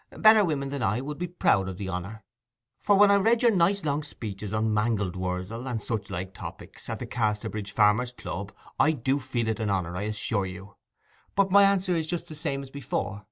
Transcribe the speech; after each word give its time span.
Better 0.17 0.43
women 0.43 0.69
than 0.69 0.81
I 0.81 0.99
would 0.99 1.19
be 1.19 1.27
proud 1.27 1.69
of 1.69 1.77
the 1.77 1.87
honour, 1.87 2.23
for 2.79 2.95
when 2.97 3.11
I 3.11 3.17
read 3.17 3.43
your 3.43 3.51
nice 3.51 3.85
long 3.85 4.01
speeches 4.01 4.51
on 4.51 4.73
mangold 4.73 5.15
wurzel, 5.15 5.67
and 5.67 5.79
such 5.79 6.09
like 6.09 6.33
topics, 6.33 6.89
at 6.89 6.97
the 6.97 7.05
Casterbridge 7.05 7.71
Farmers' 7.71 8.11
Club, 8.11 8.51
I 8.79 8.93
do 8.93 9.19
feel 9.19 9.47
it 9.47 9.59
an 9.59 9.69
honour, 9.69 9.95
I 9.95 10.05
assure 10.09 10.47
you. 10.47 10.73
But 11.35 11.51
my 11.51 11.61
answer 11.61 11.95
is 11.95 12.07
just 12.07 12.25
the 12.29 12.33
same 12.33 12.63
as 12.63 12.71
before. 12.71 13.19